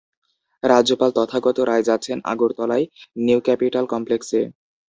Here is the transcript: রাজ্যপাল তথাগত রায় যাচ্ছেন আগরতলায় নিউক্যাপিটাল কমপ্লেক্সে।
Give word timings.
রাজ্যপাল 0.63 1.09
তথাগত 1.17 1.57
রায় 1.69 1.87
যাচ্ছেন 1.89 2.17
আগরতলায় 2.31 2.85
নিউক্যাপিটাল 3.25 3.85
কমপ্লেক্সে। 3.93 4.41